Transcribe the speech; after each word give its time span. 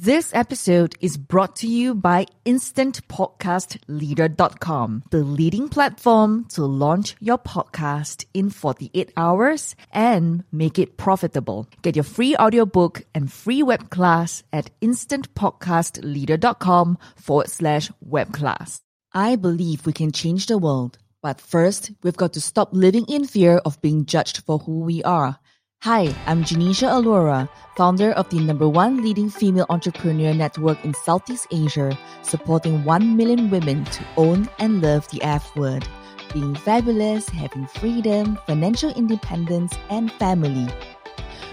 This 0.00 0.32
episode 0.32 0.94
is 1.00 1.16
brought 1.16 1.56
to 1.56 1.66
you 1.66 1.92
by 1.92 2.26
InstantPodcastLeader.com, 2.46 5.02
the 5.10 5.24
leading 5.24 5.68
platform 5.68 6.44
to 6.50 6.64
launch 6.64 7.16
your 7.18 7.38
podcast 7.38 8.24
in 8.32 8.50
48 8.50 9.12
hours 9.16 9.74
and 9.90 10.44
make 10.52 10.78
it 10.78 10.98
profitable. 10.98 11.66
Get 11.82 11.96
your 11.96 12.04
free 12.04 12.36
audiobook 12.36 13.02
and 13.12 13.32
free 13.32 13.64
web 13.64 13.90
class 13.90 14.44
at 14.52 14.70
InstantPodcastLeader.com 14.80 16.98
forward 17.16 17.50
slash 17.50 17.90
web 18.00 18.32
class. 18.32 18.80
I 19.12 19.34
believe 19.34 19.84
we 19.84 19.92
can 19.92 20.12
change 20.12 20.46
the 20.46 20.58
world, 20.58 20.98
but 21.22 21.40
first, 21.40 21.90
we've 22.04 22.16
got 22.16 22.34
to 22.34 22.40
stop 22.40 22.68
living 22.70 23.04
in 23.08 23.26
fear 23.26 23.56
of 23.64 23.80
being 23.80 24.06
judged 24.06 24.44
for 24.46 24.60
who 24.60 24.78
we 24.78 25.02
are. 25.02 25.40
Hi, 25.82 26.12
I'm 26.26 26.42
Janisha 26.42 26.90
Alora, 26.90 27.48
founder 27.76 28.10
of 28.14 28.28
the 28.30 28.40
number 28.40 28.68
one 28.68 29.00
leading 29.00 29.30
female 29.30 29.64
entrepreneur 29.70 30.34
network 30.34 30.84
in 30.84 30.92
Southeast 30.92 31.46
Asia, 31.52 31.96
supporting 32.22 32.82
1 32.82 33.16
million 33.16 33.48
women 33.48 33.84
to 33.84 34.04
own 34.16 34.48
and 34.58 34.82
love 34.82 35.06
the 35.10 35.22
F 35.22 35.54
word, 35.54 35.86
being 36.34 36.56
fabulous, 36.56 37.28
having 37.28 37.64
freedom, 37.68 38.36
financial 38.44 38.90
independence, 38.94 39.72
and 39.88 40.10
family. 40.14 40.66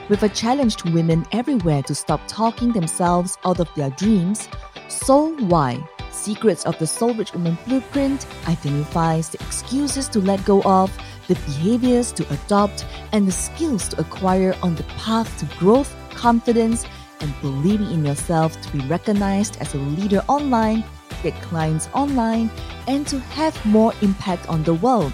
With 0.09 0.23
a 0.23 0.30
challenge 0.30 0.77
to 0.77 0.91
women 0.91 1.27
everywhere 1.32 1.84
to 1.84 1.94
stop 1.94 2.20
talking 2.27 2.71
themselves 2.71 3.38
out 3.46 3.60
of 3.60 3.70
their 3.76 3.91
dreams, 3.91 4.49
Soul 4.88 5.35
Why? 5.35 5.88
Secrets 6.10 6.66
of 6.66 6.80
the 6.80 6.88
Soul 6.88 7.13
Rich 7.13 7.34
Woman 7.34 7.60
Blueprint 7.68 8.26
identifies 8.48 9.30
the 9.30 9.38
excuses 9.44 10.10
to 10.10 10.20
let 10.20 10.44
go 10.46 10.63
of 10.63 10.90
the 11.27 11.35
behaviors 11.35 12.11
to 12.13 12.34
adopt, 12.34 12.85
and 13.11 13.27
the 13.27 13.31
skills 13.31 13.88
to 13.89 13.99
acquire 13.99 14.55
on 14.61 14.75
the 14.75 14.84
path 14.84 15.38
to 15.39 15.45
growth, 15.57 15.95
confidence, 16.11 16.85
and 17.21 17.34
believing 17.41 17.91
in 17.91 18.05
yourself 18.05 18.59
to 18.61 18.71
be 18.71 18.79
recognized 18.88 19.57
as 19.61 19.73
a 19.73 19.77
leader 19.77 20.21
online, 20.27 20.84
get 21.23 21.34
clients 21.41 21.90
online, 21.93 22.49
and 22.87 23.07
to 23.07 23.20
have 23.20 23.65
more 23.65 23.93
impact 24.01 24.48
on 24.49 24.63
the 24.63 24.73
world. 24.73 25.13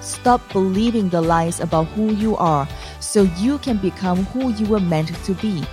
Stop 0.00 0.40
believing 0.52 1.08
the 1.08 1.20
lies 1.20 1.60
about 1.60 1.86
who 1.88 2.12
you 2.12 2.36
are 2.36 2.68
so 3.00 3.22
you 3.38 3.58
can 3.58 3.78
become 3.78 4.24
who 4.26 4.52
you 4.54 4.66
were 4.66 4.80
meant 4.80 5.14
to 5.24 5.34
be. 5.34 5.64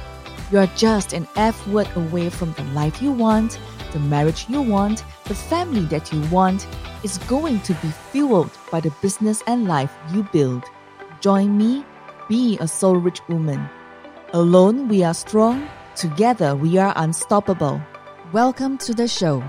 You 0.52 0.59
are 0.59 0.67
just 0.75 1.14
an 1.14 1.27
F 1.36 1.67
word 1.67 1.88
away 1.95 2.30
from 2.30 2.53
the 2.53 2.64
life 2.66 3.02
you 3.02 3.11
want, 3.11 3.59
the 3.91 3.99
marriage 3.99 4.45
you 4.49 4.61
want, 4.61 5.03
the 5.25 5.36
family 5.36 5.86
that 5.86 6.11
you 6.11 6.21
want, 6.30 6.67
is 7.03 7.17
going 7.30 7.61
to 7.61 7.73
be 7.75 7.89
fueled 8.11 8.52
by 8.72 8.81
the 8.81 8.92
business 9.02 9.42
and 9.47 9.67
life 9.67 9.94
you 10.14 10.23
build. 10.33 10.64
Join 11.22 11.58
me, 11.58 11.86
be 12.28 12.58
a 12.59 12.67
soul 12.67 12.97
rich 12.97 13.22
woman. 13.30 13.69
Alone 14.33 14.89
we 14.89 15.03
are 15.03 15.14
strong, 15.14 15.70
together 15.95 16.55
we 16.55 16.77
are 16.77 16.94
unstoppable. 16.97 17.81
Welcome 18.33 18.77
to 18.80 18.94
the 18.94 19.08
show. 19.08 19.42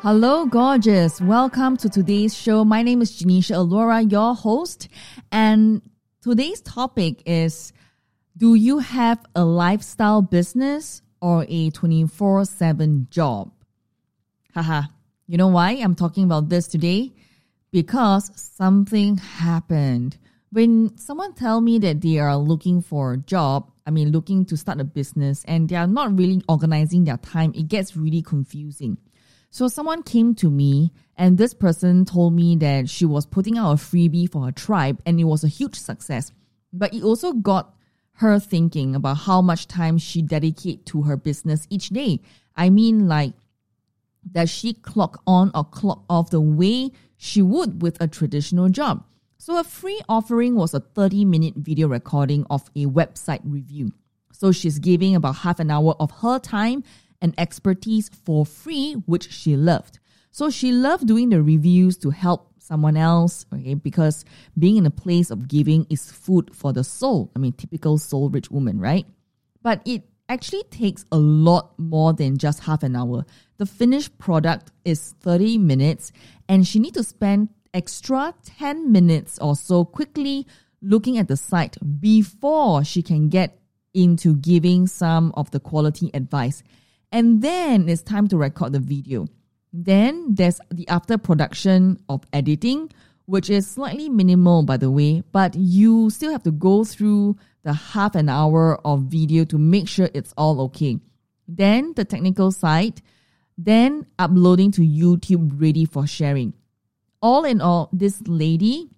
Hello, 0.00 0.44
gorgeous. 0.44 1.22
Welcome 1.22 1.78
to 1.78 1.88
today's 1.88 2.36
show. 2.36 2.66
My 2.66 2.82
name 2.82 3.00
is 3.00 3.12
Janisha 3.12 3.56
Alora, 3.56 4.02
your 4.02 4.34
host, 4.34 4.88
and 5.32 5.80
today's 6.20 6.60
topic 6.60 7.22
is 7.24 7.72
Do 8.36 8.54
you 8.54 8.80
have 8.80 9.24
a 9.34 9.46
lifestyle 9.46 10.20
business 10.20 11.00
or 11.22 11.46
a 11.48 11.70
24 11.70 12.44
7 12.44 13.06
job? 13.10 13.50
Haha. 14.54 14.82
You 15.26 15.38
know 15.38 15.48
why 15.48 15.70
I'm 15.72 15.94
talking 15.94 16.24
about 16.24 16.50
this 16.50 16.66
today? 16.66 17.14
Because 17.72 18.30
something 18.34 19.16
happened. 19.16 20.18
When 20.52 20.96
someone 20.98 21.32
tell 21.32 21.62
me 21.62 21.78
that 21.78 22.02
they 22.02 22.18
are 22.18 22.36
looking 22.36 22.82
for 22.82 23.14
a 23.14 23.16
job, 23.16 23.70
I 23.86 23.90
mean 23.90 24.12
looking 24.12 24.44
to 24.44 24.56
start 24.56 24.80
a 24.80 24.84
business 24.84 25.42
and 25.46 25.68
they 25.68 25.76
are 25.76 25.86
not 25.86 26.16
really 26.16 26.42
organizing 26.46 27.04
their 27.04 27.16
time, 27.16 27.52
it 27.54 27.68
gets 27.68 27.96
really 27.96 28.20
confusing. 28.20 28.98
So 29.50 29.66
someone 29.68 30.02
came 30.02 30.34
to 30.36 30.50
me 30.50 30.92
and 31.16 31.38
this 31.38 31.54
person 31.54 32.04
told 32.04 32.34
me 32.34 32.56
that 32.56 32.90
she 32.90 33.06
was 33.06 33.24
putting 33.24 33.56
out 33.56 33.72
a 33.72 33.76
freebie 33.76 34.30
for 34.30 34.44
her 34.44 34.52
tribe 34.52 35.00
and 35.06 35.18
it 35.18 35.24
was 35.24 35.42
a 35.42 35.48
huge 35.48 35.76
success. 35.76 36.32
But 36.70 36.92
it 36.92 37.02
also 37.02 37.32
got 37.32 37.74
her 38.18 38.38
thinking 38.38 38.94
about 38.94 39.18
how 39.18 39.40
much 39.40 39.68
time 39.68 39.96
she 39.96 40.20
dedicate 40.20 40.84
to 40.86 41.02
her 41.02 41.16
business 41.16 41.66
each 41.70 41.88
day. 41.88 42.20
I 42.56 42.68
mean 42.68 43.08
like 43.08 43.32
does 44.30 44.50
she 44.50 44.72
clock 44.72 45.22
on 45.26 45.50
or 45.54 45.64
clock 45.64 46.04
off 46.08 46.30
the 46.30 46.40
way 46.40 46.92
she 47.16 47.42
would 47.42 47.82
with 47.82 48.00
a 48.00 48.08
traditional 48.08 48.68
job? 48.68 49.04
So, 49.38 49.58
a 49.58 49.64
free 49.64 50.00
offering 50.08 50.54
was 50.54 50.72
a 50.72 50.80
30 50.80 51.24
minute 51.24 51.54
video 51.56 51.88
recording 51.88 52.46
of 52.48 52.70
a 52.74 52.86
website 52.86 53.40
review. 53.44 53.92
So, 54.32 54.52
she's 54.52 54.78
giving 54.78 55.14
about 55.14 55.36
half 55.36 55.60
an 55.60 55.70
hour 55.70 55.94
of 56.00 56.10
her 56.22 56.38
time 56.38 56.82
and 57.20 57.34
expertise 57.38 58.08
for 58.08 58.46
free, 58.46 58.94
which 59.06 59.30
she 59.30 59.56
loved. 59.56 59.98
So, 60.30 60.48
she 60.50 60.72
loved 60.72 61.06
doing 61.06 61.28
the 61.28 61.42
reviews 61.42 61.96
to 61.98 62.10
help 62.10 62.52
someone 62.58 62.96
else, 62.96 63.44
okay, 63.52 63.74
because 63.74 64.24
being 64.58 64.78
in 64.78 64.86
a 64.86 64.90
place 64.90 65.30
of 65.30 65.46
giving 65.46 65.86
is 65.90 66.10
food 66.10 66.54
for 66.54 66.72
the 66.72 66.82
soul. 66.82 67.30
I 67.36 67.38
mean, 67.38 67.52
typical 67.52 67.98
soul 67.98 68.30
rich 68.30 68.50
woman, 68.50 68.80
right? 68.80 69.06
But 69.62 69.82
it 69.84 70.04
actually 70.28 70.62
takes 70.64 71.04
a 71.12 71.16
lot 71.16 71.78
more 71.78 72.12
than 72.12 72.38
just 72.38 72.60
half 72.60 72.82
an 72.82 72.96
hour. 72.96 73.24
The 73.58 73.66
finished 73.66 74.18
product 74.18 74.70
is 74.84 75.14
30 75.20 75.58
minutes 75.58 76.12
and 76.48 76.66
she 76.66 76.78
needs 76.78 76.96
to 76.96 77.04
spend 77.04 77.50
extra 77.72 78.34
10 78.44 78.90
minutes 78.90 79.38
or 79.40 79.56
so 79.56 79.84
quickly 79.84 80.46
looking 80.80 81.18
at 81.18 81.28
the 81.28 81.36
site 81.36 81.76
before 82.00 82.84
she 82.84 83.02
can 83.02 83.28
get 83.28 83.58
into 83.94 84.36
giving 84.36 84.86
some 84.86 85.32
of 85.36 85.50
the 85.50 85.60
quality 85.60 86.10
advice. 86.14 86.62
And 87.12 87.42
then 87.42 87.88
it's 87.88 88.02
time 88.02 88.28
to 88.28 88.36
record 88.36 88.72
the 88.72 88.80
video. 88.80 89.26
Then 89.72 90.34
there's 90.34 90.60
the 90.70 90.86
after 90.88 91.16
production 91.18 91.98
of 92.08 92.24
editing, 92.32 92.90
which 93.26 93.50
is 93.50 93.68
slightly 93.68 94.08
minimal, 94.08 94.62
by 94.62 94.76
the 94.76 94.90
way, 94.90 95.22
but 95.32 95.54
you 95.54 96.10
still 96.10 96.32
have 96.32 96.42
to 96.44 96.52
go 96.52 96.84
through 96.84 97.36
the 97.64 97.72
half 97.72 98.14
an 98.14 98.28
hour 98.28 98.78
of 98.86 99.02
video 99.02 99.44
to 99.46 99.58
make 99.58 99.88
sure 99.88 100.08
it's 100.14 100.32
all 100.36 100.60
okay. 100.60 100.98
Then 101.48 101.94
the 101.94 102.04
technical 102.04 102.52
side, 102.52 103.02
then 103.58 104.06
uploading 104.18 104.70
to 104.72 104.82
YouTube 104.82 105.60
ready 105.60 105.84
for 105.84 106.06
sharing. 106.06 106.52
All 107.20 107.44
in 107.44 107.60
all, 107.60 107.88
this 107.92 108.22
lady 108.26 108.90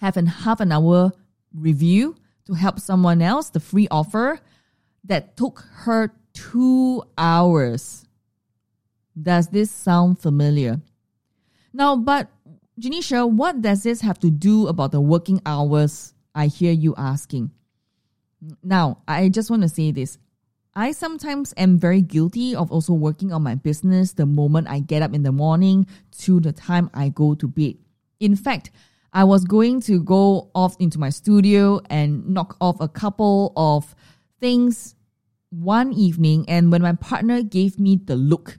have 0.00 0.16
an 0.16 0.26
half 0.26 0.60
an 0.60 0.72
hour 0.72 1.12
review 1.54 2.16
to 2.46 2.54
help 2.54 2.80
someone 2.80 3.20
else, 3.20 3.50
the 3.50 3.60
free 3.60 3.88
offer 3.90 4.40
that 5.04 5.36
took 5.36 5.64
her 5.84 6.12
two 6.32 7.02
hours. 7.18 8.04
Does 9.20 9.48
this 9.48 9.70
sound 9.70 10.18
familiar? 10.18 10.80
Now, 11.72 11.96
but 11.96 12.28
Janisha, 12.80 13.30
what 13.30 13.62
does 13.62 13.82
this 13.82 14.00
have 14.00 14.18
to 14.20 14.30
do 14.30 14.66
about 14.66 14.92
the 14.92 15.00
working 15.00 15.40
hours? 15.46 16.14
I 16.34 16.46
hear 16.46 16.72
you 16.72 16.94
asking. 16.96 17.50
Now, 18.62 19.02
I 19.06 19.28
just 19.28 19.50
want 19.50 19.62
to 19.62 19.68
say 19.68 19.90
this. 19.90 20.18
I 20.74 20.92
sometimes 20.92 21.54
am 21.56 21.78
very 21.78 22.02
guilty 22.02 22.54
of 22.54 22.70
also 22.70 22.92
working 22.92 23.32
on 23.32 23.42
my 23.42 23.54
business 23.54 24.12
the 24.12 24.26
moment 24.26 24.68
I 24.68 24.80
get 24.80 25.02
up 25.02 25.14
in 25.14 25.22
the 25.22 25.32
morning 25.32 25.86
to 26.18 26.38
the 26.38 26.52
time 26.52 26.90
I 26.92 27.08
go 27.08 27.34
to 27.34 27.48
bed. 27.48 27.76
In 28.20 28.36
fact, 28.36 28.70
I 29.12 29.24
was 29.24 29.44
going 29.44 29.80
to 29.82 30.02
go 30.02 30.50
off 30.54 30.76
into 30.78 30.98
my 30.98 31.08
studio 31.08 31.80
and 31.88 32.28
knock 32.28 32.56
off 32.60 32.80
a 32.80 32.88
couple 32.88 33.54
of 33.56 33.94
things 34.38 34.94
one 35.48 35.92
evening, 35.94 36.44
and 36.48 36.70
when 36.70 36.82
my 36.82 36.92
partner 36.92 37.42
gave 37.42 37.78
me 37.78 37.96
the 38.04 38.16
look, 38.16 38.58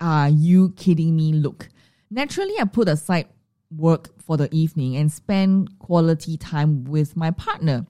are 0.00 0.28
you 0.28 0.70
kidding 0.76 1.16
me? 1.16 1.32
Look. 1.32 1.68
Naturally, 2.10 2.54
I 2.60 2.64
put 2.64 2.88
aside 2.88 3.26
work 3.74 4.10
for 4.22 4.36
the 4.36 4.54
evening 4.54 4.96
and 4.96 5.10
spend 5.10 5.76
quality 5.80 6.36
time 6.36 6.84
with 6.84 7.16
my 7.16 7.32
partner. 7.32 7.86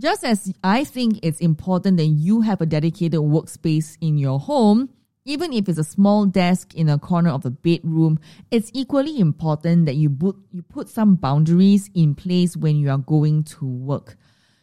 Just 0.00 0.24
as 0.24 0.50
I 0.64 0.84
think 0.84 1.18
it's 1.22 1.40
important 1.40 1.98
that 1.98 2.06
you 2.06 2.40
have 2.40 2.62
a 2.62 2.66
dedicated 2.66 3.20
workspace 3.20 3.98
in 4.00 4.16
your 4.16 4.40
home, 4.40 4.88
even 5.26 5.52
if 5.52 5.68
it's 5.68 5.78
a 5.78 5.84
small 5.84 6.24
desk 6.24 6.74
in 6.74 6.88
a 6.88 6.98
corner 6.98 7.28
of 7.28 7.42
the 7.42 7.50
bedroom, 7.50 8.18
it's 8.50 8.70
equally 8.72 9.20
important 9.20 9.84
that 9.84 9.96
you 9.96 10.08
put, 10.08 10.36
you 10.52 10.62
put 10.62 10.88
some 10.88 11.16
boundaries 11.16 11.90
in 11.94 12.14
place 12.14 12.56
when 12.56 12.76
you 12.76 12.88
are 12.88 12.96
going 12.96 13.44
to 13.44 13.66
work. 13.66 14.16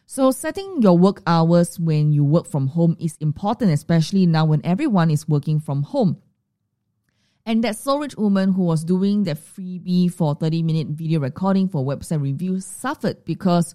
So 0.06 0.32
setting 0.32 0.82
your 0.82 0.98
work 0.98 1.22
hours 1.24 1.78
when 1.78 2.10
you 2.10 2.24
work 2.24 2.48
from 2.48 2.66
home 2.66 2.96
is 2.98 3.16
important, 3.20 3.70
especially 3.70 4.26
now 4.26 4.44
when 4.44 4.60
everyone 4.66 5.12
is 5.12 5.28
working 5.28 5.60
from 5.60 5.84
home. 5.84 6.20
And 7.46 7.62
that 7.62 7.76
soul 7.76 8.00
rich 8.00 8.16
woman 8.16 8.54
who 8.54 8.62
was 8.62 8.82
doing 8.82 9.22
the 9.22 9.34
freebie 9.34 10.12
for 10.12 10.34
30 10.34 10.64
minute 10.64 10.88
video 10.88 11.20
recording 11.20 11.68
for 11.68 11.84
website 11.84 12.20
review 12.20 12.58
suffered 12.58 13.24
because 13.24 13.74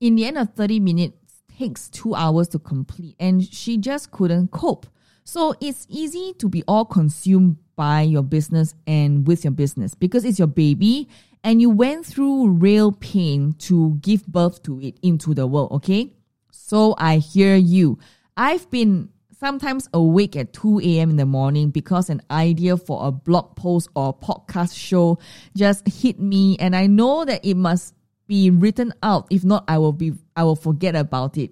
in 0.00 0.16
the 0.16 0.24
end 0.24 0.38
of 0.38 0.54
30 0.54 0.80
minutes 0.80 1.16
takes 1.58 1.88
two 1.90 2.14
hours 2.14 2.48
to 2.48 2.58
complete 2.58 3.14
and 3.20 3.44
she 3.44 3.76
just 3.76 4.10
couldn't 4.10 4.50
cope. 4.50 4.86
So 5.24 5.54
it's 5.60 5.86
easy 5.90 6.32
to 6.38 6.48
be 6.48 6.64
all 6.66 6.86
consumed 6.86 7.58
by 7.76 8.02
your 8.02 8.22
business 8.22 8.74
and 8.86 9.26
with 9.26 9.44
your 9.44 9.52
business 9.52 9.94
because 9.94 10.24
it's 10.24 10.38
your 10.38 10.48
baby 10.48 11.08
and 11.44 11.60
you 11.60 11.70
went 11.70 12.06
through 12.06 12.48
real 12.48 12.92
pain 12.92 13.52
to 13.58 13.98
give 14.00 14.26
birth 14.26 14.62
to 14.64 14.80
it 14.80 14.98
into 15.02 15.34
the 15.34 15.46
world, 15.46 15.72
okay? 15.72 16.14
So 16.50 16.94
I 16.98 17.18
hear 17.18 17.56
you. 17.56 17.98
I've 18.36 18.70
been 18.70 19.10
sometimes 19.38 19.88
awake 19.94 20.36
at 20.36 20.52
2 20.52 20.80
a.m. 20.80 21.10
in 21.10 21.16
the 21.16 21.26
morning 21.26 21.70
because 21.70 22.10
an 22.10 22.22
idea 22.30 22.76
for 22.76 23.06
a 23.06 23.12
blog 23.12 23.56
post 23.56 23.88
or 23.94 24.14
podcast 24.14 24.76
show 24.76 25.18
just 25.56 25.86
hit 25.88 26.18
me 26.20 26.56
and 26.58 26.74
I 26.74 26.86
know 26.86 27.24
that 27.24 27.44
it 27.44 27.56
must 27.56 27.94
be 28.30 28.48
written 28.48 28.94
out. 29.02 29.26
If 29.28 29.42
not, 29.44 29.64
I 29.66 29.78
will 29.78 29.92
be 29.92 30.12
I 30.36 30.44
will 30.44 30.54
forget 30.54 30.94
about 30.94 31.36
it. 31.36 31.50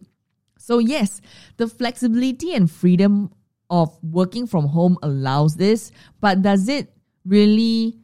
So 0.58 0.78
yes, 0.78 1.20
the 1.56 1.66
flexibility 1.66 2.54
and 2.54 2.70
freedom 2.70 3.32
of 3.68 3.98
working 4.00 4.46
from 4.46 4.68
home 4.68 4.96
allows 5.02 5.56
this, 5.56 5.90
but 6.20 6.40
does 6.40 6.68
it 6.68 6.94
really 7.26 7.98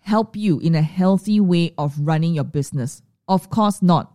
help 0.00 0.36
you 0.36 0.58
in 0.58 0.74
a 0.74 0.82
healthy 0.82 1.38
way 1.38 1.72
of 1.78 1.94
running 2.00 2.34
your 2.34 2.44
business? 2.44 3.00
Of 3.28 3.48
course 3.48 3.80
not. 3.80 4.12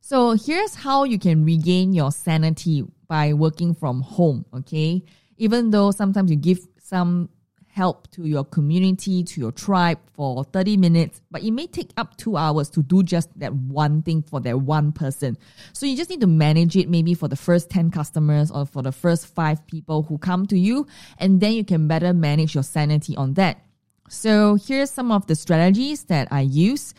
So 0.00 0.32
here's 0.32 0.74
how 0.74 1.04
you 1.04 1.18
can 1.18 1.44
regain 1.44 1.92
your 1.92 2.10
sanity 2.10 2.84
by 3.06 3.34
working 3.34 3.72
from 3.72 4.00
home, 4.00 4.44
okay? 4.52 5.04
Even 5.36 5.70
though 5.70 5.92
sometimes 5.92 6.28
you 6.28 6.36
give 6.36 6.58
some 6.80 7.28
help 7.72 8.10
to 8.10 8.24
your 8.26 8.44
community, 8.44 9.22
to 9.22 9.40
your 9.40 9.52
tribe 9.52 9.98
for 10.12 10.44
30 10.44 10.76
minutes, 10.76 11.22
but 11.30 11.42
it 11.42 11.52
may 11.52 11.66
take 11.66 11.92
up 11.96 12.16
two 12.16 12.36
hours 12.36 12.68
to 12.70 12.82
do 12.82 13.02
just 13.02 13.28
that 13.38 13.54
one 13.54 14.02
thing 14.02 14.22
for 14.22 14.40
that 14.40 14.60
one 14.60 14.92
person. 14.92 15.38
So 15.72 15.86
you 15.86 15.96
just 15.96 16.10
need 16.10 16.20
to 16.20 16.26
manage 16.26 16.76
it 16.76 16.88
maybe 16.88 17.14
for 17.14 17.28
the 17.28 17.36
first 17.36 17.70
10 17.70 17.90
customers 17.90 18.50
or 18.50 18.66
for 18.66 18.82
the 18.82 18.92
first 18.92 19.26
five 19.26 19.66
people 19.66 20.02
who 20.02 20.18
come 20.18 20.46
to 20.46 20.58
you, 20.58 20.86
and 21.18 21.40
then 21.40 21.52
you 21.52 21.64
can 21.64 21.86
better 21.86 22.12
manage 22.12 22.54
your 22.54 22.64
sanity 22.64 23.16
on 23.16 23.34
that. 23.34 23.64
So 24.08 24.56
here's 24.56 24.90
some 24.90 25.12
of 25.12 25.26
the 25.28 25.36
strategies 25.36 26.04
that 26.04 26.28
I 26.32 26.40
use. 26.40 26.94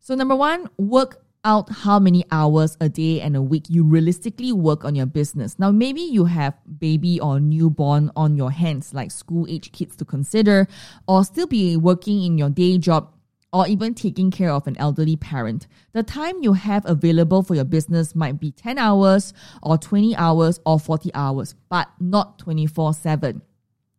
So 0.00 0.16
number 0.16 0.34
one, 0.34 0.68
work 0.76 1.22
out 1.44 1.70
how 1.70 1.98
many 1.98 2.24
hours 2.30 2.76
a 2.80 2.88
day 2.88 3.20
and 3.20 3.36
a 3.36 3.42
week 3.42 3.64
you 3.68 3.84
realistically 3.84 4.52
work 4.52 4.84
on 4.84 4.94
your 4.94 5.06
business. 5.06 5.58
Now, 5.58 5.70
maybe 5.70 6.00
you 6.00 6.26
have 6.26 6.54
baby 6.78 7.20
or 7.20 7.40
newborn 7.40 8.10
on 8.14 8.36
your 8.36 8.50
hands, 8.50 8.92
like 8.92 9.10
school 9.10 9.46
age 9.48 9.72
kids 9.72 9.96
to 9.96 10.04
consider, 10.04 10.66
or 11.08 11.24
still 11.24 11.46
be 11.46 11.76
working 11.76 12.22
in 12.22 12.38
your 12.38 12.50
day 12.50 12.78
job 12.78 13.12
or 13.52 13.66
even 13.66 13.94
taking 13.94 14.30
care 14.30 14.50
of 14.50 14.66
an 14.66 14.76
elderly 14.78 15.16
parent. 15.16 15.66
The 15.92 16.02
time 16.02 16.42
you 16.42 16.52
have 16.52 16.86
available 16.86 17.42
for 17.42 17.54
your 17.54 17.64
business 17.64 18.14
might 18.14 18.38
be 18.38 18.52
10 18.52 18.78
hours 18.78 19.32
or 19.62 19.76
20 19.76 20.14
hours 20.16 20.60
or 20.64 20.78
40 20.78 21.10
hours, 21.14 21.54
but 21.68 21.88
not 21.98 22.38
24 22.38 22.94
7. 22.94 23.42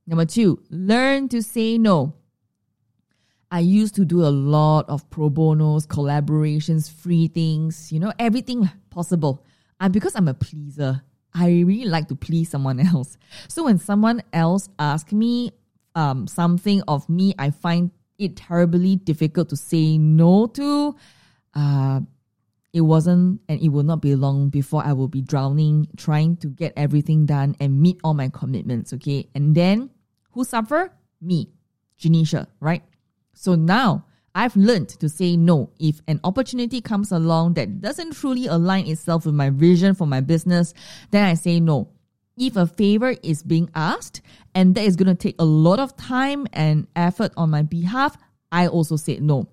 Number 0.08 0.26
two, 0.26 0.62
learn 0.70 1.30
to 1.30 1.42
say 1.42 1.78
no. 1.78 2.14
I 3.52 3.60
used 3.60 3.96
to 3.96 4.06
do 4.06 4.24
a 4.24 4.32
lot 4.32 4.88
of 4.90 5.08
pro 5.10 5.30
bonos, 5.30 5.86
collaborations, 5.86 6.90
free 6.90 7.28
things, 7.28 7.92
you 7.92 8.00
know, 8.00 8.14
everything 8.18 8.70
possible. 8.90 9.46
And 9.82 9.92
because 9.92 10.16
I'm 10.16 10.30
a 10.30 10.34
pleaser, 10.34 11.02
I 11.34 11.48
really 11.48 11.86
like 11.86 12.08
to 12.08 12.16
please 12.16 12.50
someone 12.50 12.80
else. 12.94 13.18
So 13.50 13.66
when 13.66 13.78
someone 13.78 14.24
else 14.32 14.70
asks 14.80 15.12
me 15.12 15.52
um, 15.96 16.28
something 16.28 16.82
of 16.88 17.10
me, 17.10 17.34
I 17.38 17.50
find 17.50 17.92
it 18.18 18.38
terribly 18.38 18.96
difficult 18.96 19.50
to 19.50 19.58
say 19.58 19.98
no 19.98 20.48
to. 20.48 20.96
Uh, 21.54 22.02
it 22.72 22.82
wasn't 22.82 23.42
and 23.50 23.62
it 23.62 23.68
will 23.68 23.84
not 23.84 24.02
be 24.02 24.16
long 24.16 24.48
before 24.48 24.82
I 24.86 24.94
will 24.94 25.10
be 25.10 25.22
drowning 25.22 25.88
trying 25.98 26.38
to 26.38 26.48
get 26.48 26.72
everything 26.78 27.26
done 27.26 27.58
and 27.60 27.82
meet 27.82 28.00
all 28.02 28.14
my 28.14 28.30
commitments, 28.30 28.94
okay? 28.94 29.28
And 29.36 29.54
then 29.54 29.90
who 30.32 30.46
suffer? 30.46 30.94
Me, 31.20 31.50
Janisha, 32.00 32.48
right? 32.62 32.84
So 33.34 33.56
now 33.56 34.06
I've 34.34 34.56
learned 34.56 34.90
to 34.90 35.10
say 35.10 35.36
no 35.36 35.72
if 35.80 36.02
an 36.08 36.20
opportunity 36.24 36.80
comes 36.82 37.12
along 37.12 37.56
that 37.56 37.82
doesn't 37.82 38.14
truly 38.14 38.48
align 38.48 38.88
itself 38.88 39.26
with 39.26 39.36
my 39.36 39.50
vision 39.50 39.94
for 39.94 40.08
my 40.08 40.22
business, 40.22 40.74
then 41.12 41.26
I 41.26 41.34
say 41.34 41.60
no. 41.60 41.90
If 42.38 42.56
a 42.56 42.66
favor 42.66 43.16
is 43.24 43.44
being 43.44 43.70
asked 43.76 44.22
and 44.56 44.74
that 44.76 44.86
is 44.86 44.96
going 44.96 45.10
to 45.10 45.16
take 45.16 45.36
a 45.40 45.46
lot 45.46 45.80
of 45.80 45.98
time 45.98 46.48
and 46.54 46.88
effort 46.96 47.34
on 47.36 47.50
my 47.50 47.62
behalf, 47.62 48.18
I 48.52 48.68
also 48.68 48.96
say 48.96 49.18
no. 49.18 49.48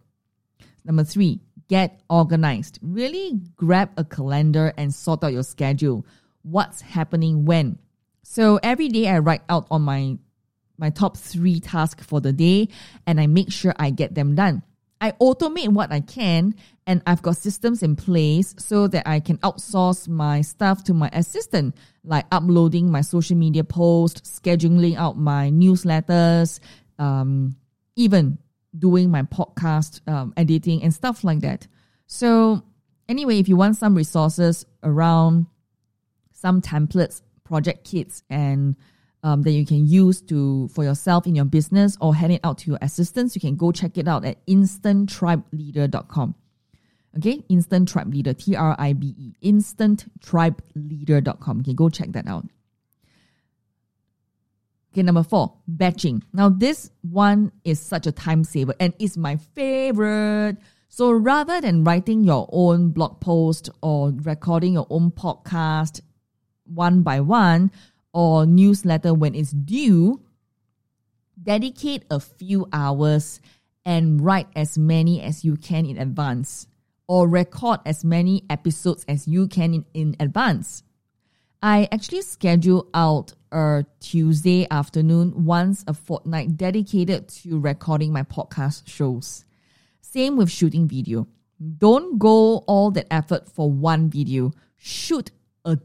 Number 0.85 1.05
three, 1.05 1.41
get 1.69 2.01
organized. 2.09 2.79
Really 2.81 3.41
grab 3.57 3.91
a 3.97 4.05
calendar 4.05 4.73
and 4.77 4.95
sort 4.95 5.25
out 5.25 5.33
your 5.33 5.43
schedule. 5.43 6.07
What's 6.43 6.81
happening 6.81 7.45
when? 7.45 7.79
So 8.23 8.61
every 8.63 8.89
day 8.89 9.09
I 9.09 9.19
write 9.19 9.43
out 9.49 9.67
on 9.71 9.83
my 9.83 10.19
my 10.79 10.91
top 10.91 11.17
three 11.17 11.61
tasks 11.61 12.05
for 12.05 12.21
the 12.21 12.33
day 12.33 12.69
and 13.07 13.21
I 13.21 13.27
make 13.27 13.53
sure 13.53 13.75
I 13.79 13.91
get 13.91 14.15
them 14.15 14.35
done. 14.35 14.63
I 15.01 15.13
automate 15.13 15.69
what 15.69 15.93
I 15.93 16.01
can 16.01 16.55
and 16.87 17.03
I've 17.07 17.23
got 17.23 17.37
systems 17.37 17.83
in 17.83 17.97
place 17.97 18.55
so 18.59 18.89
that 18.89 19.07
I 19.07 19.21
can 19.21 19.39
outsource 19.39 20.09
my 20.09 20.41
stuff 20.41 20.85
to 20.85 20.95
my 20.95 21.11
assistant, 21.13 21.77
like 22.03 22.27
uploading 22.33 22.91
my 22.91 23.03
social 23.03 23.37
media 23.37 23.63
posts, 23.63 24.41
scheduling 24.41 24.97
out 24.97 25.17
my 25.17 25.51
newsletters, 25.51 26.59
um, 26.99 27.57
even 27.95 28.39
doing 28.77 29.11
my 29.11 29.23
podcast 29.23 30.07
um, 30.09 30.33
editing 30.37 30.83
and 30.83 30.93
stuff 30.95 31.25
like 31.25 31.41
that. 31.41 31.67
So, 32.07 32.63
anyway, 33.09 33.39
if 33.39 33.49
you 33.49 33.57
want 33.57 33.77
some 33.77 33.95
resources 33.95 34.65
around 34.83 35.47
some 36.33 36.63
templates, 36.63 37.23
project 37.45 37.85
kits, 37.89 38.23
and 38.31 38.77
um, 39.23 39.43
that 39.43 39.53
you 39.53 39.65
can 39.67 39.87
use 39.87 40.21
to 40.23 40.67
for 40.69 40.83
yourself 40.85 41.27
in 41.27 41.35
your 41.35 41.45
business 41.45 41.99
or 42.01 42.15
hand 42.15 42.33
it 42.33 42.41
out 42.45 42.59
to 42.59 42.71
your 42.71 42.79
assistants, 42.83 43.35
you 43.35 43.41
can 43.41 43.57
go 43.57 43.73
check 43.73 43.99
it 43.99 44.07
out 44.07 44.25
at 44.25 44.47
instanttribeleader.com. 44.47 46.37
Okay, 47.17 47.43
Instant 47.49 47.89
Tribe 47.89 48.13
Leader, 48.13 48.35
T 48.35 48.55
R 48.55 48.77
I 48.79 48.93
B 48.93 49.15
E, 49.19 49.33
instanttribeleader.com. 49.43 51.61
Okay, 51.61 51.73
go 51.73 51.89
check 51.89 52.13
that 52.13 52.29
out. 52.29 52.45
Okay, 54.93 55.03
number 55.03 55.23
four, 55.23 55.55
batching. 55.67 56.23
Now, 56.33 56.49
this 56.49 56.91
one 57.03 57.53
is 57.65 57.81
such 57.81 58.07
a 58.07 58.13
time 58.13 58.45
saver 58.45 58.75
and 58.79 58.95
is 58.99 59.17
my 59.17 59.37
favorite. 59.37 60.59
So, 60.89 61.11
rather 61.11 61.61
than 61.61 61.85
writing 61.85 62.25
your 62.25 62.49
own 62.53 62.91
blog 62.91 63.21
post 63.21 63.71
or 63.83 64.11
recording 64.11 64.75
your 64.75 64.87
own 64.91 65.11
podcast 65.11 66.01
one 66.65 67.03
by 67.03 67.21
one, 67.21 67.71
or 68.13 68.47
newsletter 68.47 69.15
when 69.15 69.35
it's 69.35 69.51
due, 69.53 70.21
dedicate 71.43 72.05
a 72.11 72.21
few 72.21 72.67
hours 72.73 73.41
and 73.85 74.21
write 74.21 74.49
as 74.55 74.77
many 74.77 75.23
as 75.23 75.45
you 75.45 75.57
can 75.57 75.87
in 75.87 75.99
advance 75.99 76.67
or 77.07 77.27
record 77.27 77.81
as 77.87 78.05
many 78.05 78.45
episodes 78.51 79.05
as 79.09 79.27
you 79.27 79.49
can 79.49 79.75
in, 79.75 79.85
in 79.95 80.17
advance. 80.21 80.83
I 81.63 81.89
actually 81.91 82.23
schedule 82.23 82.89
out 82.95 83.33
a 83.51 83.85
Tuesday 84.01 84.67
afternoon 84.71 85.45
once 85.45 85.85
a 85.89 85.95
fortnight 85.95 86.57
dedicated 86.57 87.29
to 87.29 87.59
recording 87.59 88.13
my 88.13 88.23
podcast 88.23 88.87
shows. 88.87 89.45
Same 90.01 90.37
with 90.37 90.51
shooting 90.51 90.87
video. 90.87 91.27
Don't 91.79 92.19
go 92.19 92.59
all 92.59 92.91
that 92.93 93.07
effort 93.11 93.49
for 93.49 93.71
one 93.71 94.09
video. 94.11 94.53
Shoot 94.77 95.33
a 95.65 95.79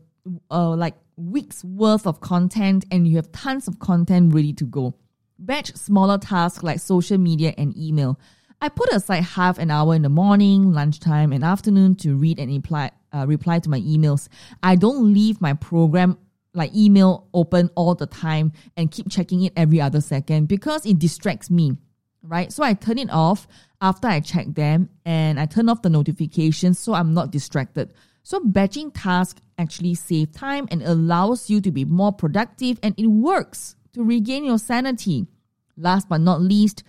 uh, 0.51 0.75
like 0.75 0.95
weeks 1.15 1.63
worth 1.63 2.07
of 2.07 2.21
content 2.21 2.85
and 2.91 3.07
you 3.07 3.15
have 3.17 3.31
tons 3.31 3.67
of 3.67 3.79
content 3.79 4.33
ready 4.33 4.53
to 4.53 4.65
go. 4.65 4.95
Batch 5.39 5.75
smaller 5.75 6.17
tasks 6.17 6.63
like 6.63 6.79
social 6.79 7.17
media 7.17 7.53
and 7.57 7.75
email. 7.77 8.19
I 8.61 8.69
put 8.69 8.93
aside 8.93 9.23
half 9.23 9.57
an 9.57 9.71
hour 9.71 9.93
in 9.93 10.03
the 10.03 10.09
morning, 10.09 10.71
lunchtime, 10.71 11.33
and 11.33 11.43
afternoon 11.43 11.95
to 11.95 12.15
read 12.15 12.39
and 12.39 12.49
reply, 12.49 12.91
uh, 13.11 13.25
reply 13.27 13.59
to 13.59 13.69
my 13.69 13.81
emails. 13.81 14.29
I 14.61 14.75
don't 14.75 15.13
leave 15.13 15.41
my 15.41 15.53
program 15.53 16.17
like 16.53 16.73
email 16.73 17.27
open 17.33 17.69
all 17.75 17.95
the 17.95 18.05
time 18.05 18.53
and 18.77 18.91
keep 18.91 19.09
checking 19.09 19.43
it 19.43 19.53
every 19.57 19.81
other 19.81 20.01
second 20.01 20.47
because 20.47 20.85
it 20.85 20.99
distracts 20.99 21.49
me, 21.49 21.75
right? 22.21 22.53
So 22.53 22.63
I 22.63 22.73
turn 22.73 22.99
it 22.99 23.09
off 23.09 23.47
after 23.81 24.07
I 24.07 24.19
check 24.19 24.47
them 24.53 24.89
and 25.03 25.39
I 25.39 25.45
turn 25.45 25.67
off 25.67 25.81
the 25.81 25.89
notifications 25.89 26.79
so 26.79 26.93
I'm 26.93 27.13
not 27.13 27.31
distracted. 27.31 27.91
So 28.23 28.39
batching 28.39 28.91
tasks 28.91 29.41
actually 29.57 29.95
save 29.95 30.31
time 30.31 30.67
and 30.71 30.81
allows 30.81 31.49
you 31.49 31.61
to 31.61 31.71
be 31.71 31.85
more 31.85 32.13
productive 32.13 32.79
and 32.81 32.95
it 32.97 33.07
works 33.07 33.75
to 33.93 34.03
regain 34.03 34.45
your 34.45 34.57
sanity. 34.57 35.27
Last 35.75 36.07
but 36.07 36.21
not 36.21 36.41
least, 36.41 36.83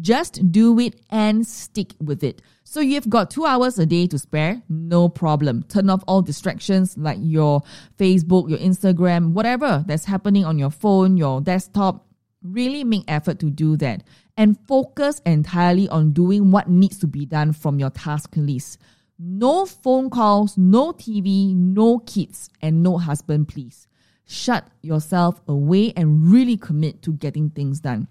just 0.00 0.50
do 0.50 0.78
it 0.78 1.00
and 1.10 1.46
stick 1.46 1.94
with 2.00 2.22
it. 2.22 2.42
So 2.64 2.80
you've 2.80 3.08
got 3.08 3.30
two 3.30 3.46
hours 3.46 3.78
a 3.78 3.86
day 3.86 4.06
to 4.08 4.18
spare, 4.18 4.62
no 4.68 5.08
problem. 5.08 5.62
Turn 5.64 5.90
off 5.90 6.02
all 6.06 6.22
distractions 6.22 6.96
like 6.96 7.18
your 7.20 7.62
Facebook, 7.98 8.48
your 8.48 8.58
Instagram, 8.58 9.32
whatever 9.32 9.84
that's 9.86 10.04
happening 10.04 10.44
on 10.44 10.58
your 10.58 10.70
phone, 10.70 11.16
your 11.16 11.40
desktop. 11.40 12.06
Really 12.42 12.84
make 12.84 13.04
effort 13.08 13.40
to 13.40 13.50
do 13.50 13.76
that 13.78 14.04
and 14.36 14.58
focus 14.68 15.20
entirely 15.26 15.88
on 15.88 16.12
doing 16.12 16.50
what 16.50 16.68
needs 16.68 16.98
to 16.98 17.06
be 17.06 17.24
done 17.24 17.52
from 17.52 17.78
your 17.78 17.90
task 17.90 18.30
list. 18.36 18.78
No 19.18 19.64
phone 19.66 20.10
calls, 20.10 20.58
no 20.58 20.92
TV, 20.92 21.54
no 21.56 21.98
kids, 22.00 22.50
and 22.60 22.82
no 22.82 22.98
husband, 22.98 23.48
please. 23.48 23.88
Shut 24.26 24.68
yourself 24.82 25.40
away 25.48 25.92
and 25.96 26.30
really 26.30 26.56
commit 26.56 27.02
to 27.02 27.12
getting 27.12 27.50
things 27.50 27.80
done. 27.80 28.08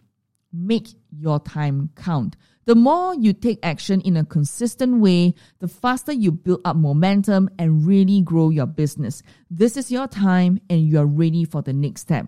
make 0.55 0.87
your 1.11 1.39
time 1.39 1.89
count. 1.95 2.35
The 2.65 2.75
more 2.75 3.13
you 3.13 3.33
take 3.33 3.59
action 3.61 4.01
in 4.01 4.17
a 4.17 4.25
consistent 4.25 5.01
way, 5.01 5.35
the 5.59 5.67
faster 5.67 6.11
you 6.11 6.31
build 6.31 6.61
up 6.65 6.75
momentum 6.75 7.49
and 7.59 7.85
really 7.85 8.21
grow 8.21 8.49
your 8.49 8.65
business. 8.65 9.21
This 9.51 9.77
is 9.77 9.91
your 9.91 10.07
time 10.07 10.59
and 10.69 10.81
you 10.81 10.97
are 10.97 11.05
ready 11.05 11.45
for 11.45 11.61
the 11.61 11.73
next 11.73 12.01
step. 12.01 12.27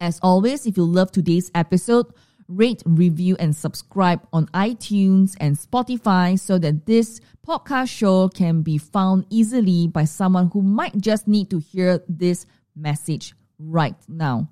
As 0.00 0.18
always, 0.22 0.66
if 0.66 0.76
you 0.76 0.84
love 0.84 1.10
today's 1.10 1.50
episode, 1.54 2.06
rate, 2.48 2.82
review, 2.86 3.36
and 3.38 3.54
subscribe 3.54 4.26
on 4.32 4.46
iTunes 4.48 5.36
and 5.40 5.56
Spotify 5.56 6.38
so 6.38 6.58
that 6.58 6.86
this 6.86 7.20
podcast 7.46 7.88
show 7.88 8.28
can 8.28 8.62
be 8.62 8.78
found 8.78 9.26
easily 9.30 9.86
by 9.86 10.04
someone 10.04 10.50
who 10.52 10.62
might 10.62 10.96
just 10.98 11.28
need 11.28 11.50
to 11.50 11.58
hear 11.58 12.02
this 12.08 12.46
message 12.74 13.34
right 13.58 13.96
now. 14.08 14.48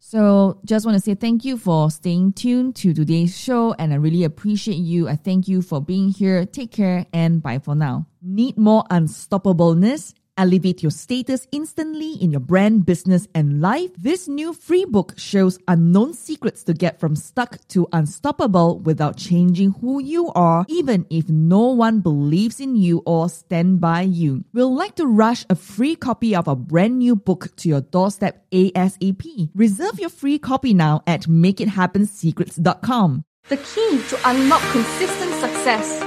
So, 0.00 0.60
just 0.64 0.86
want 0.86 0.96
to 0.96 1.02
say 1.02 1.14
thank 1.14 1.44
you 1.44 1.58
for 1.58 1.90
staying 1.90 2.32
tuned 2.32 2.76
to 2.76 2.94
today's 2.94 3.38
show, 3.38 3.74
and 3.78 3.92
I 3.92 3.96
really 3.96 4.24
appreciate 4.24 4.78
you. 4.78 5.08
I 5.08 5.16
thank 5.16 5.48
you 5.48 5.60
for 5.60 5.82
being 5.82 6.08
here. 6.08 6.46
Take 6.46 6.72
care, 6.72 7.04
and 7.12 7.42
bye 7.42 7.58
for 7.58 7.74
now. 7.74 8.06
Need 8.22 8.56
more 8.56 8.84
unstoppableness? 8.90 10.14
Elevate 10.38 10.84
your 10.84 10.92
status 10.92 11.48
instantly 11.50 12.12
in 12.12 12.30
your 12.30 12.40
brand, 12.40 12.86
business, 12.86 13.26
and 13.34 13.60
life. 13.60 13.90
This 13.98 14.28
new 14.28 14.54
free 14.54 14.84
book 14.84 15.14
shows 15.16 15.58
unknown 15.66 16.14
secrets 16.14 16.62
to 16.64 16.74
get 16.74 17.00
from 17.00 17.16
stuck 17.16 17.58
to 17.68 17.88
unstoppable 17.92 18.78
without 18.78 19.16
changing 19.16 19.72
who 19.80 20.00
you 20.00 20.30
are, 20.36 20.64
even 20.68 21.06
if 21.10 21.28
no 21.28 21.66
one 21.66 21.98
believes 21.98 22.60
in 22.60 22.76
you 22.76 23.02
or 23.04 23.28
stand 23.28 23.80
by 23.80 24.02
you. 24.02 24.44
We'd 24.52 24.62
like 24.62 24.94
to 24.94 25.08
rush 25.08 25.44
a 25.50 25.56
free 25.56 25.96
copy 25.96 26.36
of 26.36 26.46
our 26.46 26.54
brand 26.54 26.98
new 26.98 27.16
book 27.16 27.56
to 27.56 27.68
your 27.68 27.80
doorstep 27.80 28.46
ASAP. 28.52 29.50
Reserve 29.56 29.98
your 29.98 30.10
free 30.10 30.38
copy 30.38 30.72
now 30.72 31.02
at 31.08 31.22
makeithappenSecrets.com. 31.22 33.24
The 33.48 33.56
key 33.56 34.02
to 34.10 34.20
unlock 34.24 34.62
consistent 34.70 35.32
success. 35.40 35.98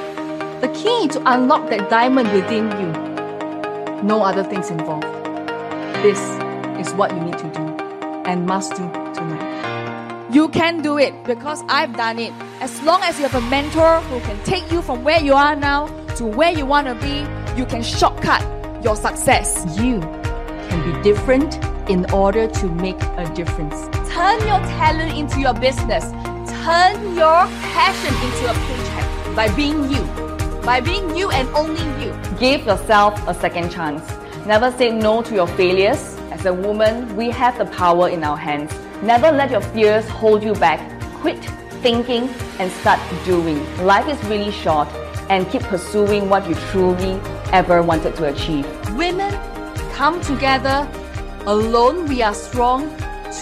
The 0.61 0.69
key 0.69 1.09
to 1.09 1.21
unlock 1.25 1.69
that 1.69 1.89
diamond 1.89 2.31
within 2.31 2.71
you 2.79 3.10
no 4.03 4.23
other 4.23 4.43
things 4.43 4.69
involved. 4.69 5.05
This 6.03 6.19
is 6.79 6.93
what 6.93 7.11
you 7.13 7.19
need 7.21 7.37
to 7.37 7.51
do 7.53 7.61
and 8.25 8.45
must 8.45 8.71
do 8.71 8.89
tonight. 9.13 10.31
You 10.31 10.47
can 10.49 10.81
do 10.81 10.97
it 10.97 11.13
because 11.25 11.63
I've 11.67 11.95
done 11.95 12.17
it. 12.17 12.33
As 12.61 12.81
long 12.83 13.01
as 13.03 13.19
you 13.19 13.27
have 13.27 13.35
a 13.35 13.49
mentor 13.49 13.99
who 14.01 14.19
can 14.21 14.41
take 14.43 14.71
you 14.71 14.81
from 14.81 15.03
where 15.03 15.19
you 15.21 15.33
are 15.33 15.55
now 15.55 15.87
to 16.15 16.25
where 16.25 16.51
you 16.51 16.65
want 16.65 16.87
to 16.87 16.95
be, 16.95 17.25
you 17.59 17.65
can 17.65 17.83
shortcut 17.83 18.41
your 18.83 18.95
success. 18.95 19.65
You 19.77 19.99
can 19.99 20.93
be 20.93 21.01
different 21.03 21.55
in 21.89 22.09
order 22.11 22.47
to 22.47 22.69
make 22.69 23.01
a 23.17 23.31
difference. 23.35 23.75
Turn 24.09 24.39
your 24.41 24.59
talent 24.79 25.17
into 25.17 25.39
your 25.39 25.53
business. 25.53 26.05
Turn 26.63 27.15
your 27.15 27.45
passion 27.75 28.13
into 28.15 28.49
a 28.49 28.53
paycheck 28.53 29.35
by 29.35 29.53
being 29.55 29.91
you 29.91 30.20
by 30.63 30.79
being 30.79 31.15
you 31.15 31.31
and 31.31 31.47
only 31.55 31.81
you. 32.03 32.13
Give 32.39 32.65
yourself 32.65 33.27
a 33.27 33.33
second 33.33 33.71
chance. 33.71 34.03
Never 34.45 34.71
say 34.71 34.91
no 34.91 35.21
to 35.23 35.33
your 35.33 35.47
failures. 35.47 36.17
As 36.31 36.45
a 36.45 36.53
woman, 36.53 37.15
we 37.15 37.29
have 37.31 37.57
the 37.57 37.65
power 37.65 38.09
in 38.09 38.23
our 38.23 38.37
hands. 38.37 38.71
Never 39.01 39.31
let 39.31 39.51
your 39.51 39.61
fears 39.61 40.07
hold 40.07 40.43
you 40.43 40.53
back. 40.53 40.79
Quit 41.21 41.43
thinking 41.81 42.29
and 42.59 42.71
start 42.71 42.99
doing. 43.25 43.59
Life 43.85 44.07
is 44.07 44.23
really 44.25 44.51
short 44.51 44.87
and 45.29 45.49
keep 45.49 45.61
pursuing 45.63 46.29
what 46.29 46.47
you 46.47 46.55
truly 46.71 47.19
ever 47.51 47.81
wanted 47.81 48.15
to 48.15 48.25
achieve. 48.25 48.65
Women, 48.95 49.33
come 49.93 50.21
together. 50.21 50.87
Alone, 51.45 52.07
we 52.07 52.21
are 52.21 52.33
strong. 52.33 52.89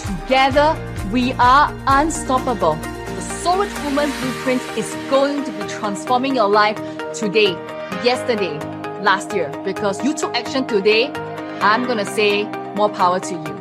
Together, 0.06 0.76
we 1.12 1.32
are 1.34 1.74
unstoppable. 1.86 2.74
The 2.74 3.20
Soul 3.20 3.58
Rich 3.58 3.72
Woman 3.84 4.10
Blueprint 4.20 4.62
is 4.78 4.94
going 5.10 5.44
to 5.44 5.52
be 5.52 5.68
transforming 5.68 6.34
your 6.34 6.48
life 6.48 6.78
today, 7.14 7.52
yesterday, 8.04 8.58
last 9.00 9.34
year, 9.34 9.50
because 9.64 10.04
you 10.04 10.14
took 10.14 10.34
action 10.34 10.66
today, 10.66 11.08
I'm 11.60 11.84
going 11.84 11.98
to 11.98 12.06
say 12.06 12.44
more 12.74 12.88
power 12.88 13.20
to 13.20 13.34
you. 13.34 13.59